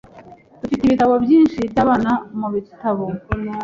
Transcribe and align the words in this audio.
Dufite 0.61 0.83
ibitabo 0.85 1.13
byinshi 1.23 1.59
byabana 1.71 2.11
mubitabo. 2.39 3.05